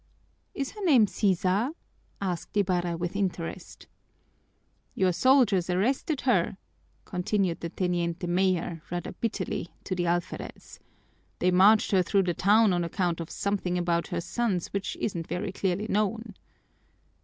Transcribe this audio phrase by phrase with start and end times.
[0.55, 1.75] "Is her name Sisa?"
[2.19, 3.85] asked Ibarra with interest.
[4.95, 6.57] "Your soldiers arrested her,"
[7.05, 10.79] continued the teniente mayor, rather bitterly, to the alferez.
[11.37, 15.27] "They marched her through the town on account of something about her sons which isn't
[15.27, 16.33] very clearly known."